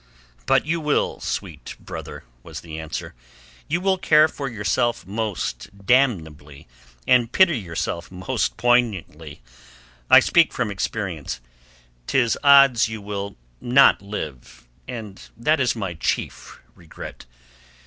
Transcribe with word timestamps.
"But 0.47 0.65
you 0.65 0.81
will, 0.81 1.19
sweet 1.19 1.75
brother," 1.79 2.23
was 2.41 2.61
the 2.61 2.79
answer. 2.79 3.13
"You 3.67 3.79
will 3.79 3.99
care 3.99 4.27
for 4.27 4.49
yourself 4.49 5.05
most 5.05 5.69
damnably 5.85 6.67
and 7.05 7.31
pity 7.31 7.59
yourself 7.59 8.09
most 8.11 8.57
poignantly. 8.57 9.43
I 10.09 10.19
speak 10.19 10.53
from 10.53 10.71
experience. 10.71 11.39
'Tis 12.07 12.35
odds 12.43 12.89
you 12.89 12.99
will 12.99 13.37
not 13.61 14.01
live, 14.01 14.67
and 14.87 15.21
that 15.37 15.59
is 15.59 15.75
my 15.75 15.93
chief 15.93 16.59
regret. 16.73 17.27